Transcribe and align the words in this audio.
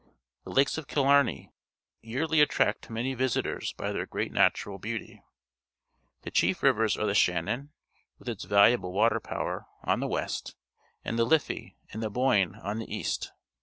The 0.45 0.49
Lakes 0.51 0.79
of 0.79 0.87
Killnrney 0.87 1.51
yearly 2.01 2.41
at 2.41 2.49
tract 2.49 2.89
many 2.89 3.13
visitors 3.13 3.73
by 3.73 3.91
their 3.91 4.07
great 4.07 4.31
natural 4.31 4.79
beauty. 4.79 5.21
The 6.23 6.31
chief 6.31 6.63
rivers 6.63 6.97
are 6.97 7.05
the 7.05 7.13
Shannon, 7.13 7.71
with 8.17 8.27
its 8.27 8.45
valuable 8.45 8.93
water 8.93 9.19
power, 9.19 9.67
on 9.83 9.99
the 9.99 10.07
west, 10.07 10.55
and 11.05 11.19
the 11.19 11.27
Liffeij 11.27 11.75
and 11.93 12.01
the 12.01 12.09
Boyne 12.09 12.55
on 12.55 12.79
the 12.79 12.91
east. 12.91 13.31